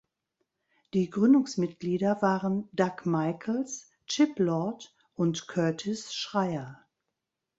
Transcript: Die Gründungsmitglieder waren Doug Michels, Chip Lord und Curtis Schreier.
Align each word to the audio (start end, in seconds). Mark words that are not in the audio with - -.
Die 0.95 1.11
Gründungsmitglieder 1.11 2.23
waren 2.23 2.67
Doug 2.73 3.05
Michels, 3.05 3.91
Chip 4.07 4.39
Lord 4.39 4.95
und 5.13 5.47
Curtis 5.47 6.15
Schreier. 6.15 6.83